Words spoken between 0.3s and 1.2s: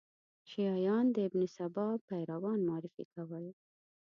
شیعیان د